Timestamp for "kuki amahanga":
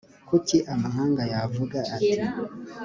0.27-1.21